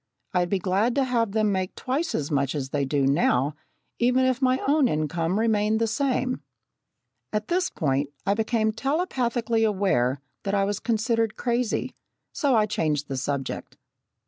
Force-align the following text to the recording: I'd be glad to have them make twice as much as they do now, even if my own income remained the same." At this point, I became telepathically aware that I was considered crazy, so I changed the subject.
I'd 0.33 0.49
be 0.49 0.57
glad 0.57 0.95
to 0.95 1.03
have 1.03 1.33
them 1.33 1.51
make 1.51 1.75
twice 1.75 2.15
as 2.15 2.31
much 2.31 2.55
as 2.55 2.69
they 2.69 2.85
do 2.85 3.05
now, 3.05 3.53
even 3.99 4.25
if 4.25 4.41
my 4.41 4.59
own 4.67 4.87
income 4.87 5.39
remained 5.39 5.79
the 5.79 5.85
same." 5.85 6.41
At 7.31 7.49
this 7.49 7.69
point, 7.69 8.09
I 8.25 8.33
became 8.33 8.71
telepathically 8.71 9.63
aware 9.63 10.19
that 10.41 10.55
I 10.55 10.65
was 10.65 10.79
considered 10.79 11.37
crazy, 11.37 11.93
so 12.33 12.55
I 12.55 12.65
changed 12.65 13.09
the 13.09 13.15
subject. 13.17 13.77